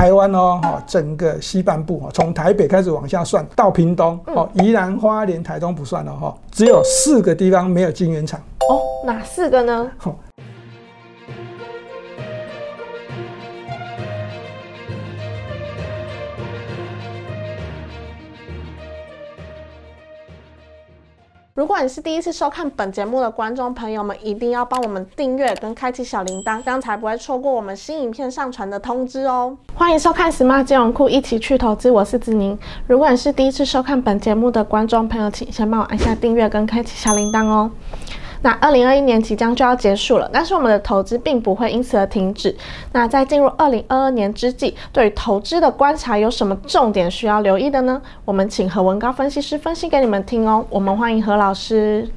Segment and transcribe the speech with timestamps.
[0.00, 8.40] 台湾哦，哈，整个西半部哦，从台北开始往下算到屏东哦，宜兰花莲台东不算了哈，只有四个地方没有晶圆厂。
[8.70, 9.90] 哦，哪四个呢？
[21.60, 29.54] 如果你是第一次收看本节目的观众朋友们，一定要帮我们订阅跟开启小铃铛，这样才不会错过我们新影片上传的通知哦。
[29.74, 32.58] 欢迎收看 Smart 金融库，一起去投资，我是子宁。
[32.86, 37.70] 如果你是第一次收看本节目的观众朋友，请先帮我按下订阅跟开启小铃铛哦。
[38.42, 42.56] 那二零二一年即将就要结束了，但是我们的投资并不会因此而停止。
[42.92, 48.00] 那在进入二零二二年之际，对于投资的观察有什么重点需要留意的呢？
[48.24, 50.64] 我们请何文高分析师分析给你们听哦。
[50.70, 52.08] 我们欢迎何老师。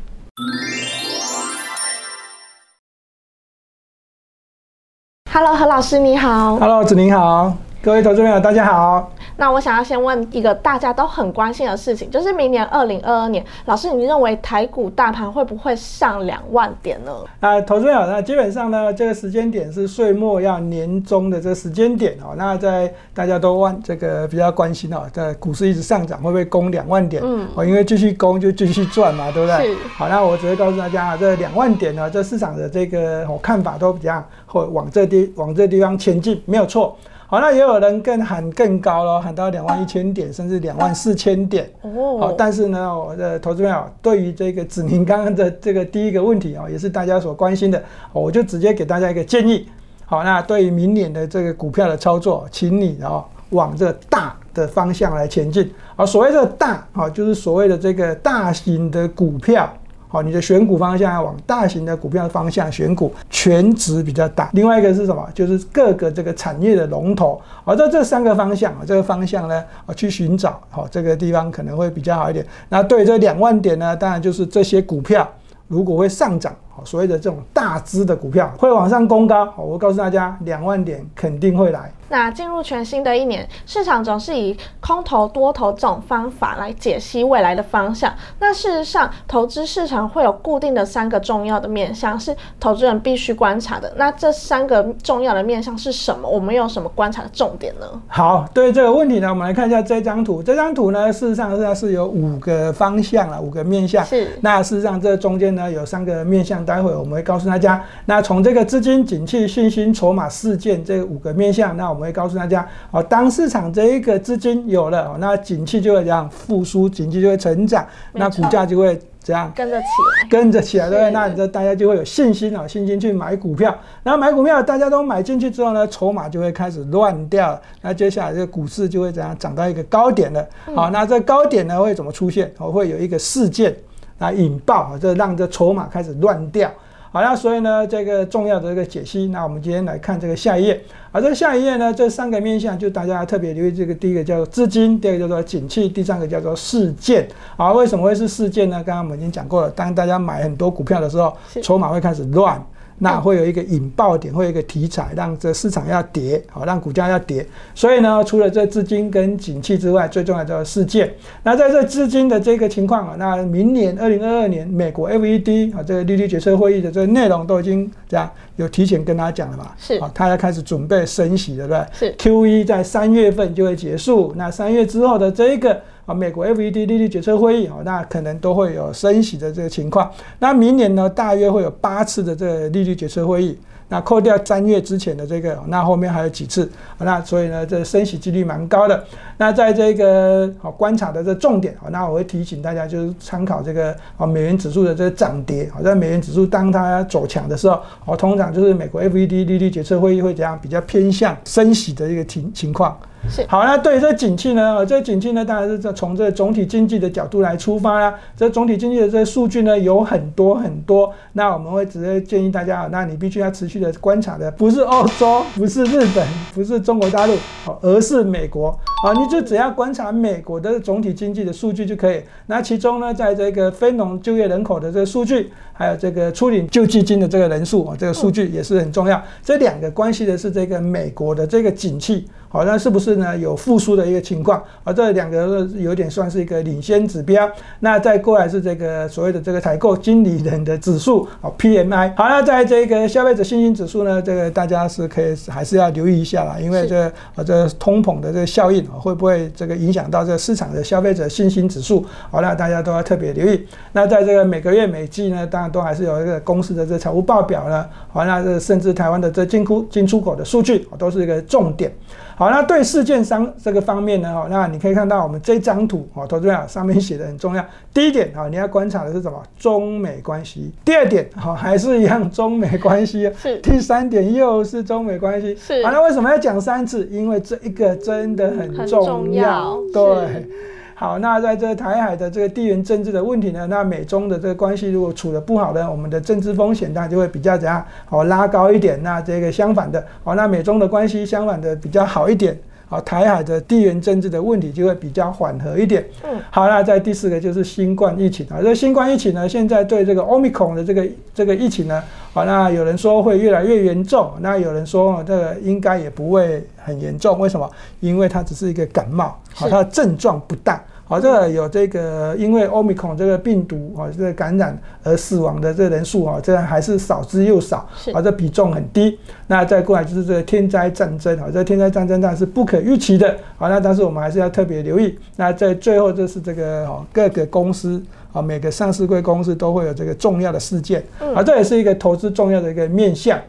[5.30, 6.56] Hello，何老师你好。
[6.56, 9.12] Hello，子宁好，各位投资朋友大家好。
[9.38, 17.12] 那我想要先问一个大家都很关心的事情，就是明年二零二二年，老师你认为台股大盘会不会上两万点呢？
[17.40, 22.36] 啊投资朋友，那基本上呢，这个时间点是岁末要年终的这个时间点哦。
[22.38, 27.22] 那在大家都问这个比较关心哦，在股市一直上涨，会不会攻两万点？
[27.26, 29.68] 嗯哦，因为继续攻就继续赚嘛，对不对？
[29.68, 36.96] 是好，那我只会告诉大家啊，这两万点呢，这市场的这个哦看法都比较会往这地往这地方前进，没有错。
[37.34, 41.68] 好，那也有人更喊更高了，喊到两万一千点，甚至两万四千点。
[41.82, 47.80] 哦，好，但是呢，我的投资朋友对于这个子宁刚刚的这个第一个问题啊，也是大家所关心的，
[48.12, 49.68] 哦我就直接给大家一个建议。
[50.06, 55.74] 好，那对于明年的这个股票的操作，请你啊往这个大的方向来前进。
[55.96, 59.68] 啊，所谓的大啊，就是所谓的这个大型的股票。
[60.14, 64.48] 好，你的选股方向要往大型的股票方向选股，全值比较大。
[64.54, 65.28] 另外一个是什么？
[65.34, 67.42] 就是各个这个产业的龙头。
[67.66, 72.46] 而，在这三个方向，这个方向呢，啊去寻找，好，这个地方可能会比较好一点。
[72.70, 75.28] 那对这两万点呢，当然就是这些股票
[75.68, 79.46] 如果会上涨，好，所谓的这种大资的股票会往上攻高。
[79.52, 81.92] 好，我告诉大家，两万点肯定会来。
[82.10, 88.14] 那进入全新的一年，市场总是以空头、多头这种方法来解析未来的方向。
[88.40, 93.92] 那事实上，投资市场会有固定的三个重要的面向，是投资人必须观察的。
[93.96, 96.30] 那这三个重要的面向是什么？
[96.30, 97.88] 我们有什么观察的重点呢？
[98.08, 100.44] 好，对这个问题呢，我们来看一下这张图。
[100.44, 104.06] 这张图呢，事实上它是有五个方向了，五个面向。
[104.06, 107.84] 是那事实上这中间呢有三个面向，待会我们会告诉大家。
[108.06, 120.30] 那从这个资金、景气、信心、筹码、事件这五个面向，那我们会告诉大家，哦，当市场这一个资金有了，哦，那景气就会这样复苏，景气就会成长，那股价就会这样跟着起来。
[120.30, 121.12] 跟着起来，对不对？
[121.12, 123.76] 那你这大家就会有信心啊，信心去买股票。
[124.02, 127.60] 然后买股票，大家都买进去之后呢，筹码就会开始乱掉。
[127.82, 130.48] 那接下来这个股市就会怎样涨到一个高点了？
[130.76, 132.52] 好，那这高点呢会怎么出现？
[132.58, 133.76] 哦，会有一个事件
[134.24, 136.72] 来引爆，这让这筹码开始乱掉。
[137.12, 140.82] 好，那所以呢，这个重要的这个解析，那我们今天来看这个下一页。
[141.12, 147.28] 好这下一页呢，这三个面向就大家特别留意，这个第一个叫做资金，第二个叫做景气，第三个叫做事件。
[147.56, 148.78] 啊，为什么会是事件呢？
[148.78, 151.32] 刚刚我们已经讲过了，当大家买很多股票的时候，
[151.62, 152.60] 筹码会开始乱。
[153.00, 157.46] 那会有一个引爆点，会有一个题材，让这市场要跌，好，让股价要跌。
[157.76, 161.14] 所以呢，除了这资金跟景气之外，最重要的事件。
[161.44, 169.72] 那在这资金的这个情况啊，那明年二零二二年美国 FED 啊这个利率决策会议的这个内容都已经这样有提前跟大家讲了嘛？
[169.78, 171.86] 是啊，他要开始准备升息，对不对？
[171.94, 180.12] 是 QE 在三月份就会结束，那三月之后的这一个啊，美国 FED 利率决策会议啊，那可能都会有升息的这个情况。
[180.40, 183.58] 那明年呢，大约会有八次的这个利率决策会议。
[183.94, 186.68] 那扣掉三月之前的这个，那后面还有几次？
[186.98, 189.06] 那所以呢，这升息几率蛮高的。
[189.38, 195.70] 那在这个好观察的这重点，那我会提醒大家，就是参考这个啊美元指数的这个涨跌。
[195.72, 202.98] 好，在美元指数当它走强的时候，哦，通常就是美国 FED 利率决策会议会怎样比较偏向升息的一个情情况。
[203.30, 208.14] 是好，那对于这景气呢，呃这景气呢，当然是这从这总体经济的角度来出发啦。
[208.36, 211.12] 这总体经济的这个数据呢，有很多很多。
[211.32, 217.34] 那我们会直接建议大家啊，那你必须要持续的观察的，不是欧洲，不是日本，不是中国大陆，
[217.82, 218.78] 而是美国。
[219.06, 222.22] 啊，你就只要观察美国的总体经济的数据就可以。
[222.48, 229.22] 那其中呢，在这个非农就业人口的这个数据，还有这个初领救济金的这个人数啊，这个数据也是很重要。
[229.44, 232.28] 这两个关系的是这个美国的这个景气。
[232.48, 233.36] 好，那是不是呢？
[233.36, 237.50] 有复苏的一个情况，而这两个有点算是一个领先指标。
[237.80, 242.14] 那再过来是这个所谓的这个采购经理人的指数，好 PMI。
[242.16, 252.06] 好，那在这个消费者信心指数呢，这个大家是可以还是要留意一下啦，因为这啊这通膨的这个效应啊，会不会这个影响到这个市场的消费者信心指数？
[252.30, 253.66] 好，那大家都要特别留意。
[253.94, 257.86] 那在这个每个月每季呢，当然都还是有一个公司的这财务报表呢。
[258.12, 261.92] 好，那这甚至台湾的这进出进出口的数据都是一个重点。
[262.36, 264.34] 好，那对事件商这个方面呢？
[264.34, 267.64] 哈，那你可以看到我们这张图，哦，投资者上面写的很重要。
[267.94, 269.42] 第一点，啊，你要观察的是什么？
[269.58, 270.72] 中美关系。
[270.84, 273.32] 第二点，好，还是一样中美关系。
[273.38, 273.58] 是。
[273.60, 275.56] 第三点又是中美关系。
[275.56, 275.86] 是。
[275.86, 277.08] 好，那为什么要讲三次？
[277.12, 279.78] 因为这一个真的很重要。
[279.94, 280.50] 对。
[280.96, 289.02] 好，那在这台海的这个地缘政治的问题呢，那美中的这个关系如果处的不好呢，我们的政治风险当然就会比较怎样，好拉高一点。
[289.02, 292.58] 那这个相反的，好，那美中的关系相反的比较好一点，
[292.88, 296.06] 好，台海的地缘政治的问题就会比较缓和一点。
[296.24, 302.04] 嗯，好，那在第四个就是新冠疫情啊，这新冠疫情呢，现在对这个 Omicron 的这个这个疫情呢，
[302.34, 307.70] 啊，那有人说会越来越严重，那有人说这个应该也不会很严重，为什么？
[308.00, 310.84] 因为它只是一个感冒，好，它的症状不大。
[311.14, 319.20] 好，这个有这个因为欧米孔这个病毒啊，这个感染而死亡的这人数啊，这还是少之又少，啊，这比重很低。
[319.46, 325.16] 那再过来就是这个天灾战争啊，这天灾战争当然是不可预期的，好，那但是我们还是要特别留意。
[325.36, 328.02] 那在最后就是这个哦，各个公司
[328.32, 331.04] 啊，每个上市贵公司都会有这个重要的事件，
[331.36, 333.40] 啊，这也是一个投资重要的一个面向。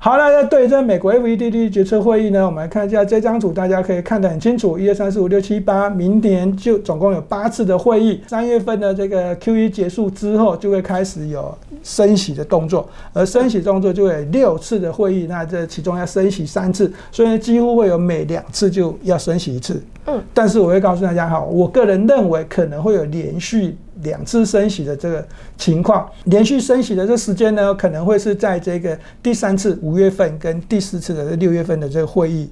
[0.00, 4.78] 好了，那对这美国 FED 决策会议呢，我们来看一下这张图，大家可以看得很清楚。
[4.78, 8.20] 一二三四五六七八，明年就总共有八次的会议。
[8.28, 11.52] 三月份的这个 QE 结束之后，就会开始有
[11.82, 19.82] 升息的动作，而升息动作就会六次的会议，那这其中要升息三次，所以几乎会有每两次就要升息一次。
[20.06, 23.76] 嗯，但是我会告诉大家哈，我个人认为可能会有连续。
[24.02, 32.50] 两次升息的这个情况，连续升息的这时间呢，可能会是在这个第三次五月份跟第四次的六月份的这个会议。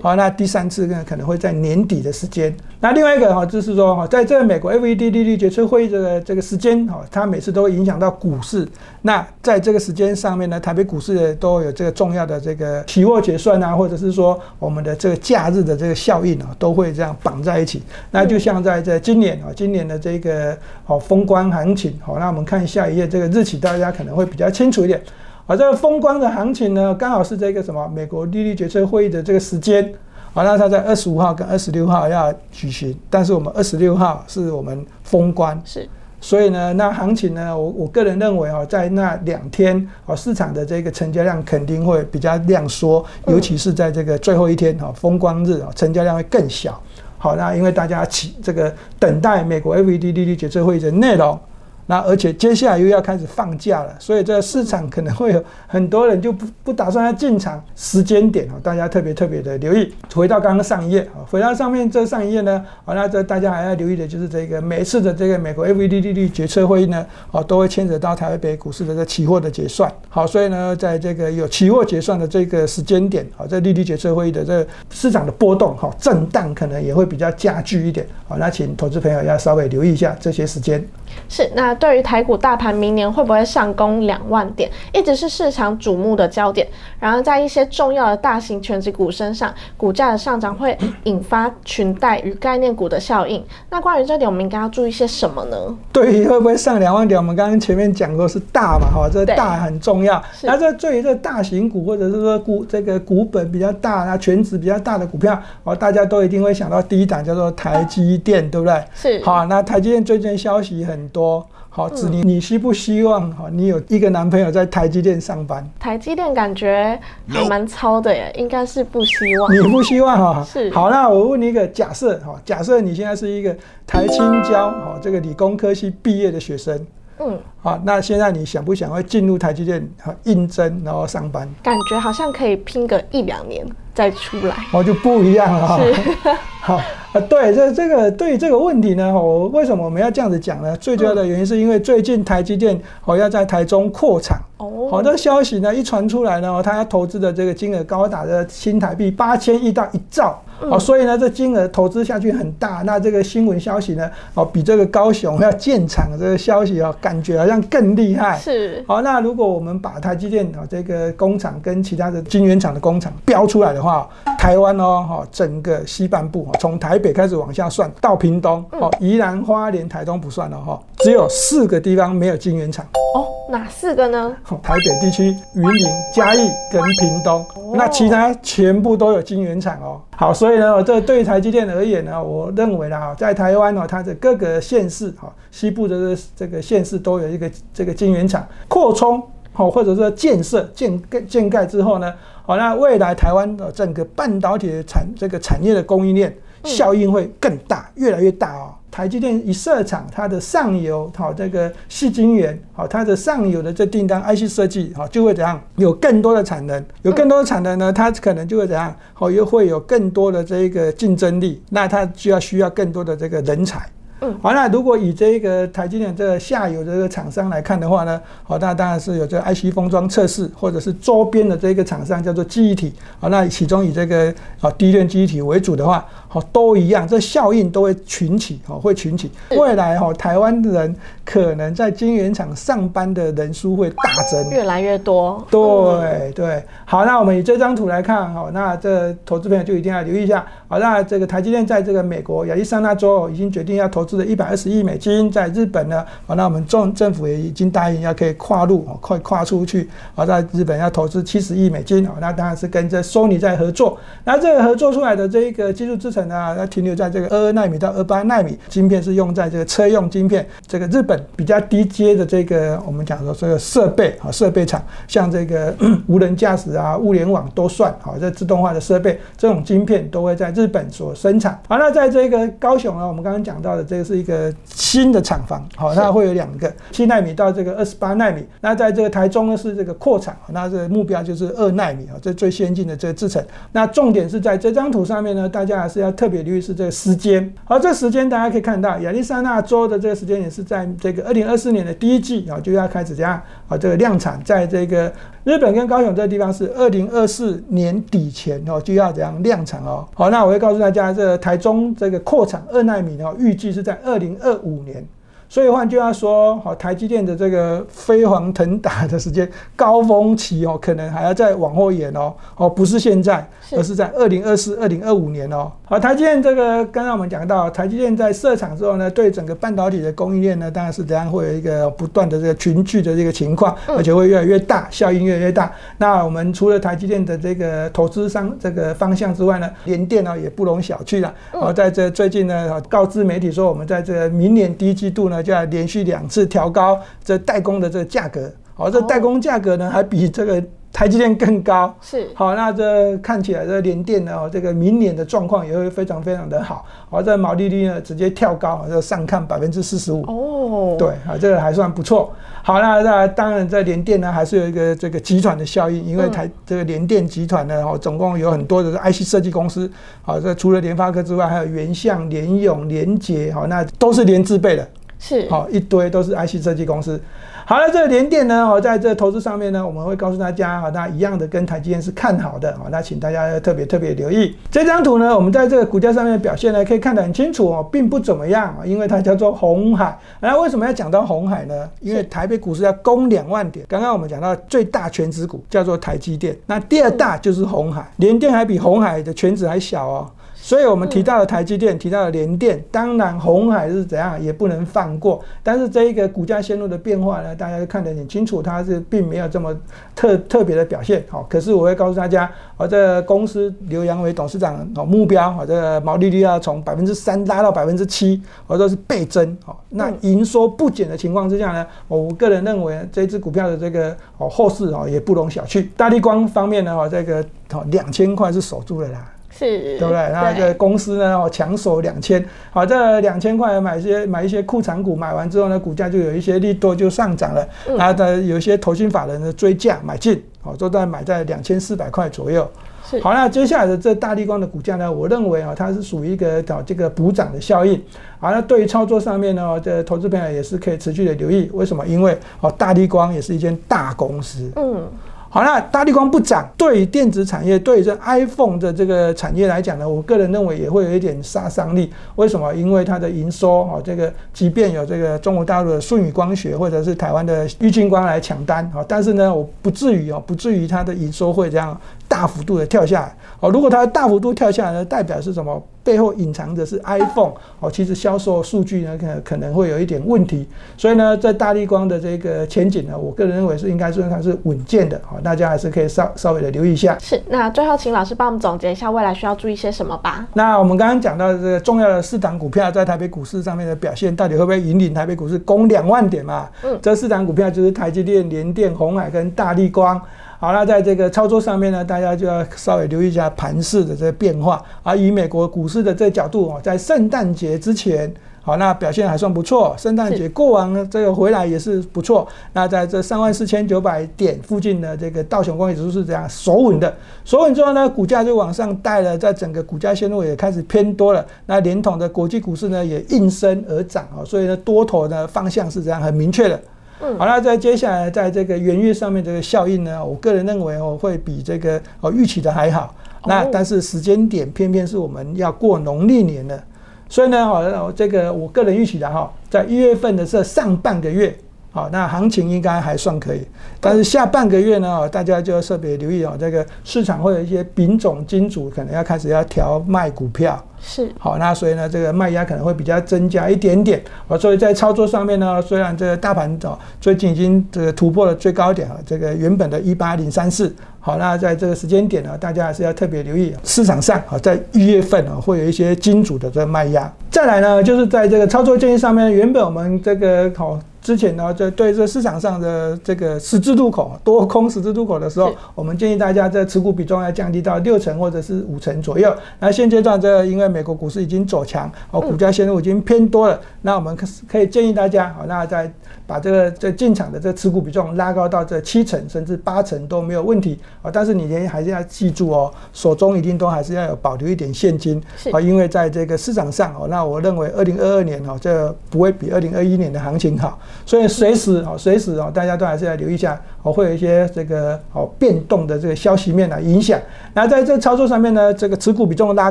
[0.00, 2.54] 好，那第三次呢可能会在年底的时间。
[2.80, 8.66] 那另外一个哈，就是说哈，在这个美国 FED 利率决策会议这个这个时间哈，它每次都会影响到股市。
[9.02, 17.82] 那在这个时间上面呢，台北股市都有这个重要的这个期货结算啊，或者是说我们的这个假日的这个效应啊，都会这样绑在一起。
[18.10, 25.00] 那就像在在今年啊，今年的这个好封关行情，好，那我们看下一页这个日期，大家可能会比较清楚一点。
[25.46, 29.92] 而这个风光的行情呢，刚好是这个什么美国利率决策会议的这个时间，
[30.32, 35.86] 好，那它在二十五号跟二十六号要举行，但是我们二十六号是我们封关，是，
[36.20, 46.80] 所以呢，那行情呢，我我个人认为哦，在那两天哦，市场的这个成交量肯定会比较量缩，尤其是在这个最后一天哈，风光日啊，成交量会更小。
[47.18, 51.38] 好，那因为大家起这个等待美国 FED 利率决策会议的内容。
[51.86, 59.92] 那而且接下来又要开始放假了，所以这市场可能会有很多人就不不打算要进场，时间点啊，大家特别特别的留意。
[60.14, 69.92] 回到刚刚上一页啊，回到上面这上一页呢，好，那这大家还要留意的就是这个每次的这个美国 FED 利率决策会议呢，哦，都会牵扯到台北股市的这期货的结算。
[70.08, 78.06] 好，所以呢，在这个有期货结算的这个时间点，好，在利率决策会议的这市场的波动，哈，震荡可能也会比较加剧一点。
[78.28, 80.82] 好，那请投资朋友要稍微留意一下这些时间。
[81.28, 86.66] 是，那对于台股大盘明年会不会上攻两万点，一直是市场瞩目的焦点。
[86.98, 93.42] 然而，在一些重要的大型全职股身上，股价的上涨会引发群带与概念股的效应。
[93.70, 95.56] 那关于这点，我们应该要注意些什么呢？
[95.92, 100.22] 对于会不会上两万点，我们刚刚前面讲过是大嘛，哈，这大很重要。
[100.42, 108.84] 那这对于这大型股或者是说股这个股本比较大、那全值比较大的股票，哦，大家都一定会想到第一档叫做台积电，对不对？
[108.94, 109.24] 是。
[109.24, 110.72] 好，那台积电最近消息。
[110.82, 113.48] 很多好，子你你希不希望哈？
[113.50, 115.66] 你有一个男朋友在台积电上班？
[115.80, 119.50] 台积电感觉还蛮糙的耶，应该是不希望。
[119.50, 120.44] 你不希望哈？
[120.44, 120.70] 是。
[120.70, 126.86] 好，那我问你一个假设哈，假设你现在是一个台青交哈这个理工科系毕业的学生，
[127.18, 131.48] 嗯，好，那现在你想不想会进入台积电哈应征然后上班？
[131.62, 133.66] 感觉好像可以拼个一两年。
[133.94, 135.80] 再出来，哦，就不一样了哈。
[135.82, 135.94] 是
[136.62, 140.76] 好啊，对，这这个对于这个问题呢，我为什么我们要这样子讲呢？
[140.76, 150.40] 最主要的原因是因为最近台积电哦要在台中扩厂，哦，好这消息呢一传出来呢，他要投资的这个金额高达的新台币八千亿到一兆。
[150.60, 152.82] 哦，所以呢，这金额投资下去很大。
[152.86, 158.38] 那这个新闻消息呢，哦，比这个高雄要建厂这个消息哦，感觉好像更厉害。
[158.38, 158.84] 是。
[158.86, 164.08] 好，那如果我们把台积电啊这个工厂跟其他的晶圆厂的工厂标出来的话，
[164.38, 172.86] 台湾哦，哈，整个西半部从台北开始往下算到屏东，哦，宜兰花莲台东不算了哈，只有四个地方没有晶圆厂。
[173.14, 174.36] 哦，哪四个呢？
[174.62, 180.00] 台北地区、云林、嘉义跟屏东，那其他全部都有晶圆厂哦。
[180.16, 189.20] 好，所以呢，这对台积电而言呢，我认为呢，在台湾呢，它的各个县市，哈，西部的这个县市都有一个这个晶圆厂扩充，
[189.52, 198.74] 好，或者说建设建盖建盖之后呢，好，那未来台湾的整个半导体的产这个产业的供应链效应会更大，越来越大哦。
[198.90, 213.80] 台积电一设厂，它的上游好这个细晶圆好，它的上游的这订单 IC 设计好就会怎样有更多的产能，有更多的产能呢，它可能就会怎样好又会有更多的这个竞争力，那它就要需要更多的这个人才。
[214.24, 229.30] 嗯，好，那如果以这个台积电这个下游这个厂商来看的话呢，好，那当然是有这个 IC 封装测试，或者是周边的这个厂商叫做记忆体，好，那其中以这个啊低链记忆体为主的话，好，都一样，这效应都会群起，哦，会群起。
[229.50, 235.44] 未来哦，台湾的人可能在晶圆厂上班的人数会大增，越来越多。
[235.50, 244.12] 对对，好，那我们以这张图来看，哦，那这投资朋友就一定要留意一下，好，那这个台积电在这个美国亚利桑那州已经决定要投资。
[244.12, 265.74] 的一百二十亿美金，在日本呢，好，那我们政政府也已经答应要可以跨入，快跨出去，好，在日本要投资七十亿美金，哦，那当然是跟这 Sony 在合作，那这个合作出来的这一个技术制程呢，它停留在这个二二纳米到二八纳米，晶片是用在这个车用晶片，这个日本比较低阶的这个我们讲说这个设备啊，设备厂，像这个
[266.06, 274.02] 无人驾驶啊、物联网都算，好，这自动化的设备，这种晶片都会在日本所生产，好，那在这个高雄呢，我们刚刚讲到的这个。
[274.02, 278.44] 是一个新的厂房，好，那会有两个七纳米到这个二十八纳米。
[278.60, 283.42] 那在这个台中呢是这个扩产，那这个目标就是二纳米啊，这最先进的这个制程。
[283.70, 287.52] 那重点是在这张图上面呢，大家还是要特别留意是这个时间。
[287.64, 295.10] 好，这时间大家可以看到，亚利桑那州的这个时间也是在这个二零二四年的第一季啊就要开始这样啊这个量产，在这个
[295.44, 300.06] 日本跟高雄这个地方是二零二四年底前哦就要这样量产哦。
[300.14, 303.98] 好，那我会告诉大家，这台中这个扩产二纳米哦，预计是在。
[304.04, 305.06] 二零二五年。
[305.52, 315.70] 所以换句话说，好，台积电的这个飞黄腾达的时间高峰期哦，可能还要再往后延哦，哦，不是现在，而是在二零二四、二零二五年哦。
[315.84, 325.70] 好，台积电这个刚刚我们讲到，台积电在设厂之后呢，对整个半导体的供应链呢，当然是怎样会有一个不断的这个群聚的这个情况，而且会越来越大，效应越来越大。
[325.98, 331.34] 那我们除了台积电的这个投资商这个方向之外呢，联电呢也不容小觑了。
[331.52, 335.41] 哦，在这最近呢，告知媒体说，我们在这个明年第一季度呢。
[335.42, 342.28] 就要连续两次调高这代工的这个价格，好，这代工价格呢还比这个台积电更高，是。
[342.34, 352.30] 好，那这看起来这联电呢，这个明年的状况也会非常非常的好，好，这毛利率呢直接跳高，这上看百分之四十五，哦，对，啊，这个还算不错。
[352.62, 364.86] 好，那那当然在联电呢，还是有一个这个集团的效应，因为台这个联电集团呢，哦，总共有很多的 IC 设计公司，好，这除了联发科之外，还有元相、联咏、联捷，好，那都是联制备的。
[365.22, 367.20] 是好一堆都是 IC 设计公司。
[367.64, 375.32] 好了，这个联电呢，哦，在这投资上面呢，我们会告诉大家，啊，那一样的跟台积电是看好的，哦，那请大家特别特别留意这张图呢。
[375.32, 380.18] 我们在这个股价上面的表现呢，可以看得很清楚哦，并不怎么样，因为它叫做红海。
[380.40, 381.88] 那为什么要讲到红海呢？
[382.00, 383.86] 因为台北股市要攻两万点。
[383.88, 390.28] 刚刚我们讲到最大全指股叫做台积电，那第二大就是红海，联电还比红海的全指还小哦。
[390.64, 395.42] 所以，我们提到了台积电，提到了联电，当然红海是怎样也不能放过。
[395.60, 399.76] 但是这一个股价线路的变化呢，大家看得很清楚，它是并没有这么
[400.14, 401.24] 特特别的表现。
[401.28, 409.58] 好，可是我会告诉大家，我这公司刘扬伟董事长哦目标，我这毛利率要从百分之三拉到百分之七，我说是倍增。
[409.64, 415.88] 好，那营收不减的情况之下呢，我个人认为这只股票的这个哦后市哦也不容小觑。
[415.96, 419.31] 大立光方面呢，哦这个哦两千块是守住了啦。
[419.56, 420.30] 是，对不对？
[420.32, 432.68] 那这公司呢，哦，抢手两千，好，这两千块买一些买一些库藏股，买完之后呢，股价就有一些利多就上涨了，然后的有一些投信法人的追价买进，好，都在买在两千四百块左右。
[433.04, 438.00] 是好，那接下来的这大力光的股价呢，我认为啊，它是属于一个找这个补涨的效应。
[438.38, 441.68] 好，那对于操作上面呢，这投资朋友也是可以持续的留意。
[441.74, 442.06] 为什么？
[442.06, 444.70] 因为哦，大力光也是一间大公司。
[444.76, 445.06] 嗯，
[445.54, 452.10] 好，那大力光不涨，对于电子产业，对于这 iPhone 的这个产业来讲呢，我个人认为也会有一点杀伤力。
[452.36, 452.72] 为什么？
[452.72, 463.68] 因为它的营收哦，这个即便有这个中国大陆的舜宇光学或者是台湾的玉晶光来抢单啊，但是呢，我不至于哦，不至于它的营收会这样大幅度的跳下来哦。
[463.68, 465.82] 如果它大幅度跳下来呢，代表是什么？
[466.04, 470.66] 背后隐藏的是 iPhone 哦，其实销售数据呢可可能会有一点问题，
[470.96, 477.16] 所以呢，在大力光的这个前景呢，我个人认为是应该算它是稳健的哦，大家还是可以稍稍微的留意一下。
[477.20, 477.40] 是。
[477.48, 480.46] 那最后请老师帮我们总结一下未来需要注意些什么吧。
[480.54, 486.68] 那我们刚刚讲到的这个重要的四档股票在台北股市上面的表现，到底会不会引领台北股市攻两万点嘛？
[486.82, 490.20] 嗯这四档股票就是台积电、联电、红海跟大力光。
[490.62, 494.80] 好，那在这个操作上面呢，大家就要稍微留意一下盘势的这个变化。
[495.02, 499.92] 而以美国股市的这个角度啊，在圣诞节之前，好，那表现还算不错。
[499.98, 502.46] 圣诞节过完呢，这个回来也是不错。
[502.74, 507.12] 那在这三万四千九百点附近的这个道琼工业指数是这样守稳的，
[507.44, 511.44] 守稳之后呢，股价就往上带了，在整个股价线路也开始偏多了。
[511.66, 516.80] 那连同的国际股市呢，也应声而涨啊，所以呢，多头的方向是这样很明确的。
[517.22, 523.14] 嗯好，那在接下来在这个元月上面这个效应呢，我个人认为哦会比这个哦预期的还好。
[523.46, 526.84] 那哦但是时间点偏偏是我们要过农历年了，
[527.28, 531.56] 所以呢，哦这个我个人预期的哈，在一月份的这上半个月。
[531.94, 533.60] 好，那行情应该还算可以，
[534.00, 541.30] 但是下半个月呢，哦大家就要特别留意哦，这个市场会有一些品种金主可能要开始要调卖股票，是。
[541.38, 544.56] 好，那所以呢，这个卖压可能会比较增加一点点啊。
[544.56, 550.94] 所以在操作上面呢，虽然这个大盘哦最近已经这个突破了最高点啊，这个原本的一八零三四。
[551.20, 557.30] 好，那在这个时间点呢，大家还是要特别留意市场上啊，在一月份啊会有一些金主的这个卖压。
[557.50, 560.98] 再来呢，就是在这个操作建议上面，原本我们这个好。
[561.22, 569.54] 之前呢，在对这市场上的这个十字路口多空十字路口的时候，我们建议大家在持股比重要降低到六成或者是五成左右。
[569.78, 576.12] 那现阶段这因为美国股市已经走强，哦，股价线路已经偏多了，那我们可可以建议大家，好，那再
[576.44, 581.30] 把这个这进场的这持股比重拉高到这七成甚至八成都没有问题啊。
[581.32, 590.98] 但是你也还是要记住哦，手中一定都还是要有保留一点现金是啊，因为在这个市场上哦，那我认为二零二二年哦，这不会比二零二一年的行情好。
[591.24, 597.38] 所以随时哦，随时哦，大家都还是要留意一下哦，会有一些这个哦变动的这个消息面来影响。
[597.74, 599.90] 那在这操作上面呢，这个持股比重拉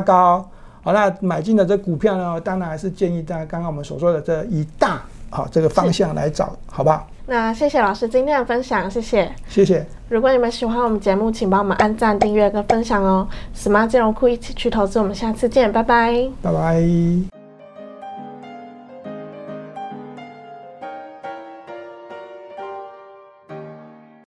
[0.00, 0.48] 高，
[0.82, 7.08] 好，那买进的这股票呢，当然还是建议大家刚刚我们所说的这一大好这个方向来找，好不好？
[7.24, 9.30] 那谢谢老师今天的分享，谢谢。
[9.48, 9.86] 谢谢。
[10.08, 13.26] 如果你们喜欢我们节目，请帮我们按赞、订阅跟分享哦。
[13.56, 16.28] Smart 金融库一起去投资，我们下次见，拜拜。
[16.42, 17.41] 拜拜。